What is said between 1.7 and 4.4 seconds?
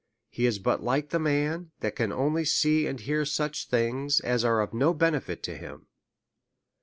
that can only see and hear such things